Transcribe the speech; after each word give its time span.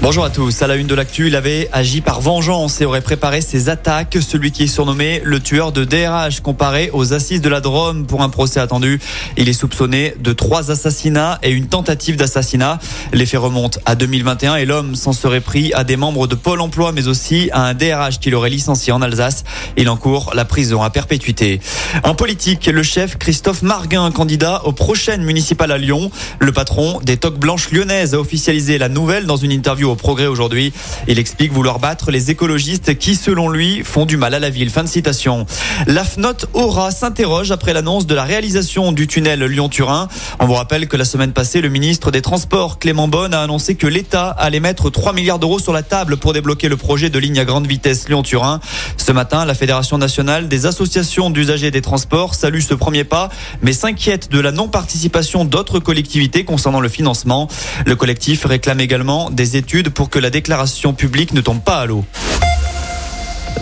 Bonjour 0.00 0.24
à 0.24 0.30
tous. 0.30 0.62
À 0.62 0.68
la 0.68 0.76
une 0.76 0.86
de 0.86 0.94
l'actu, 0.94 1.26
il 1.26 1.34
avait 1.34 1.68
agi 1.72 2.00
par 2.00 2.20
vengeance 2.20 2.80
et 2.80 2.84
aurait 2.84 3.00
préparé 3.00 3.40
ses 3.40 3.68
attaques. 3.68 4.16
Celui 4.20 4.52
qui 4.52 4.62
est 4.62 4.68
surnommé 4.68 5.20
le 5.24 5.40
tueur 5.40 5.72
de 5.72 5.84
DRH 5.84 6.40
comparé 6.40 6.88
aux 6.92 7.14
assises 7.14 7.40
de 7.40 7.48
la 7.48 7.60
Drôme 7.60 8.06
pour 8.06 8.22
un 8.22 8.28
procès 8.28 8.60
attendu. 8.60 9.00
Il 9.36 9.48
est 9.48 9.52
soupçonné 9.52 10.14
de 10.20 10.32
trois 10.32 10.70
assassinats 10.70 11.40
et 11.42 11.50
une 11.50 11.66
tentative 11.66 12.14
d'assassinat. 12.14 12.78
Les 13.12 13.26
faits 13.26 13.40
remontent 13.40 13.80
à 13.86 13.96
2021 13.96 14.54
et 14.54 14.66
l'homme 14.66 14.94
s'en 14.94 15.12
serait 15.12 15.40
pris 15.40 15.72
à 15.74 15.82
des 15.82 15.96
membres 15.96 16.28
de 16.28 16.36
Pôle 16.36 16.60
emploi 16.60 16.92
mais 16.92 17.08
aussi 17.08 17.50
à 17.52 17.64
un 17.64 17.74
DRH 17.74 18.20
qu'il 18.20 18.36
aurait 18.36 18.50
licencié 18.50 18.92
en 18.92 19.02
Alsace. 19.02 19.42
Il 19.76 19.88
encourt 19.88 20.30
la 20.32 20.44
prison 20.44 20.80
à 20.80 20.90
perpétuité. 20.90 21.60
En 22.04 22.14
politique, 22.14 22.66
le 22.66 22.84
chef 22.84 23.18
Christophe 23.18 23.62
Marguin, 23.62 24.12
candidat 24.12 24.62
aux 24.64 24.72
prochaines 24.72 25.24
municipales 25.24 25.72
à 25.72 25.78
Lyon. 25.78 26.12
Le 26.38 26.52
patron 26.52 27.00
des 27.02 27.16
toques 27.16 27.38
blanches 27.38 27.72
lyonnaises 27.72 28.14
a 28.14 28.20
officialisé 28.20 28.78
la 28.78 28.88
nouvelle 28.88 29.26
dans 29.26 29.36
une 29.36 29.50
interview 29.50 29.87
au 29.88 29.96
progrès 29.96 30.26
aujourd'hui. 30.26 30.72
Il 31.06 31.18
explique 31.18 31.52
vouloir 31.52 31.78
battre 31.78 32.10
les 32.10 32.30
écologistes 32.30 32.98
qui, 32.98 33.14
selon 33.14 33.48
lui, 33.48 33.82
font 33.84 34.06
du 34.06 34.16
mal 34.16 34.34
à 34.34 34.38
la 34.38 34.50
ville. 34.50 34.70
Fin 34.70 34.84
de 34.84 34.88
citation. 34.88 35.46
La 35.86 36.04
FNOT 36.04 36.46
Aura 36.54 36.90
s'interroge 36.90 37.50
après 37.50 37.72
l'annonce 37.72 38.06
de 38.06 38.14
la 38.14 38.24
réalisation 38.24 38.92
du 38.92 39.06
tunnel 39.06 39.42
Lyon-Turin. 39.44 40.08
On 40.40 40.46
vous 40.46 40.54
rappelle 40.54 40.88
que 40.88 40.96
la 40.96 41.04
semaine 41.04 41.32
passée, 41.32 41.60
le 41.60 41.68
ministre 41.68 42.10
des 42.10 42.22
Transports, 42.22 42.78
Clément 42.78 43.08
Bonne, 43.08 43.34
a 43.34 43.42
annoncé 43.42 43.74
que 43.74 43.86
l'État 43.86 44.28
allait 44.30 44.60
mettre 44.60 44.90
3 44.90 45.12
milliards 45.12 45.38
d'euros 45.38 45.58
sur 45.58 45.72
la 45.72 45.82
table 45.82 46.16
pour 46.16 46.32
débloquer 46.32 46.68
le 46.68 46.76
projet 46.76 47.10
de 47.10 47.18
ligne 47.18 47.38
à 47.38 47.44
grande 47.44 47.66
vitesse 47.66 48.08
Lyon-Turin. 48.08 48.60
Ce 48.96 49.12
matin, 49.12 49.44
la 49.44 49.54
Fédération 49.54 49.98
nationale 49.98 50.48
des 50.48 50.66
associations 50.66 51.30
d'usagers 51.30 51.70
des 51.70 51.80
transports 51.80 52.34
salue 52.34 52.60
ce 52.60 52.74
premier 52.74 53.04
pas, 53.04 53.28
mais 53.62 53.72
s'inquiète 53.72 54.30
de 54.30 54.40
la 54.40 54.52
non-participation 54.52 55.44
d'autres 55.44 55.78
collectivités 55.78 56.44
concernant 56.44 56.80
le 56.80 56.88
financement. 56.88 57.48
Le 57.86 57.94
collectif 57.96 58.44
réclame 58.44 58.80
également 58.80 59.30
des 59.30 59.56
études 59.56 59.77
pour 59.84 60.10
que 60.10 60.18
la 60.18 60.30
déclaration 60.30 60.92
publique 60.92 61.32
ne 61.32 61.40
tombe 61.40 61.62
pas 61.62 61.80
à 61.80 61.86
l'eau. 61.86 62.04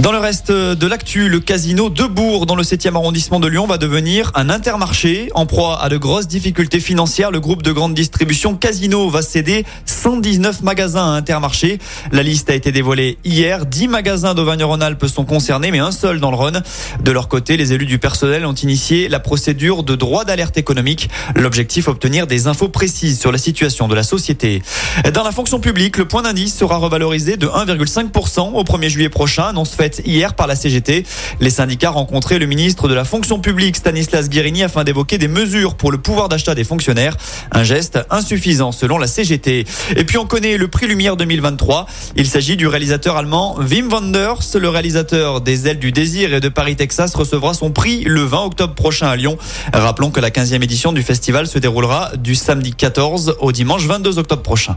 Dans 0.00 0.12
le 0.12 0.18
reste 0.18 0.52
de 0.52 0.86
l'actu, 0.86 1.28
le 1.28 1.40
casino 1.40 1.88
de 1.88 2.04
Bourg 2.04 2.44
dans 2.44 2.54
le 2.54 2.62
7e 2.62 2.94
arrondissement 2.94 3.40
de 3.40 3.48
Lyon 3.48 3.66
va 3.66 3.78
devenir 3.78 4.30
un 4.34 4.50
intermarché. 4.50 5.30
En 5.34 5.46
proie 5.46 5.82
à 5.82 5.88
de 5.88 5.96
grosses 5.96 6.28
difficultés 6.28 6.80
financières, 6.80 7.30
le 7.30 7.40
groupe 7.40 7.62
de 7.62 7.72
grande 7.72 7.94
distribution 7.94 8.56
Casino 8.56 9.08
va 9.08 9.22
céder 9.22 9.64
119 9.86 10.62
magasins 10.62 11.14
à 11.14 11.16
Intermarché. 11.16 11.78
La 12.12 12.22
liste 12.22 12.50
a 12.50 12.54
été 12.54 12.72
dévoilée 12.72 13.16
hier. 13.24 13.64
10 13.64 13.88
magasins 13.88 14.34
d'Auvergne-Rhône-Alpes 14.34 15.06
sont 15.06 15.24
concernés, 15.24 15.70
mais 15.70 15.78
un 15.78 15.92
seul 15.92 16.20
dans 16.20 16.30
le 16.30 16.36
Rhône. 16.36 16.62
De 17.02 17.10
leur 17.10 17.28
côté, 17.28 17.56
les 17.56 17.72
élus 17.72 17.86
du 17.86 17.98
personnel 17.98 18.44
ont 18.44 18.54
initié 18.54 19.08
la 19.08 19.18
procédure 19.18 19.82
de 19.82 19.96
droit 19.96 20.24
d'alerte 20.24 20.58
économique. 20.58 21.08
L'objectif, 21.34 21.88
obtenir 21.88 22.26
des 22.26 22.48
infos 22.48 22.68
précises 22.68 23.18
sur 23.18 23.32
la 23.32 23.38
situation 23.38 23.88
de 23.88 23.94
la 23.94 24.02
société. 24.02 24.62
Dans 25.14 25.24
la 25.24 25.32
fonction 25.32 25.58
publique, 25.58 25.96
le 25.96 26.06
point 26.06 26.22
d'indice 26.22 26.54
sera 26.54 26.76
revalorisé 26.76 27.38
de 27.38 27.46
1,5% 27.46 28.52
au 28.52 28.62
1er 28.62 28.88
juillet 28.88 29.08
prochain, 29.08 29.44
annonce 29.44 29.70
faite 29.86 30.02
hier 30.04 30.34
par 30.34 30.46
la 30.46 30.56
CGT. 30.56 31.04
Les 31.40 31.50
syndicats 31.50 31.90
rencontraient 31.90 32.38
le 32.38 32.46
ministre 32.46 32.88
de 32.88 32.94
la 32.94 33.04
fonction 33.04 33.38
publique 33.38 33.76
Stanislas 33.76 34.28
Guérini 34.28 34.64
afin 34.64 34.82
d'évoquer 34.82 35.16
des 35.16 35.28
mesures 35.28 35.76
pour 35.76 35.92
le 35.92 35.98
pouvoir 35.98 36.28
d'achat 36.28 36.54
des 36.54 36.64
fonctionnaires. 36.64 37.16
Un 37.52 37.62
geste 37.62 37.98
insuffisant 38.10 38.72
selon 38.72 38.98
la 38.98 39.06
CGT. 39.06 39.64
Et 39.96 40.04
puis 40.04 40.18
on 40.18 40.26
connaît 40.26 40.56
le 40.56 40.66
prix 40.66 40.88
Lumière 40.88 41.16
2023. 41.16 41.86
Il 42.16 42.26
s'agit 42.26 42.56
du 42.56 42.66
réalisateur 42.66 43.16
allemand 43.16 43.56
Wim 43.58 43.88
Wenders. 43.88 44.58
Le 44.58 44.68
réalisateur 44.68 45.40
des 45.40 45.68
Ailes 45.68 45.78
du 45.78 45.92
Désir 45.92 46.34
et 46.34 46.40
de 46.40 46.48
Paris, 46.48 46.74
Texas 46.74 47.14
recevra 47.14 47.54
son 47.54 47.70
prix 47.70 48.02
le 48.04 48.22
20 48.22 48.44
octobre 48.44 48.74
prochain 48.74 49.06
à 49.06 49.14
Lyon. 49.16 49.38
Rappelons 49.72 50.10
que 50.10 50.20
la 50.20 50.30
15e 50.30 50.62
édition 50.62 50.92
du 50.92 51.02
festival 51.02 51.46
se 51.46 51.58
déroulera 51.58 52.10
du 52.16 52.34
samedi 52.34 52.72
14 52.72 53.36
au 53.40 53.52
dimanche 53.52 53.84
22 53.84 54.18
octobre 54.18 54.42
prochain. 54.42 54.76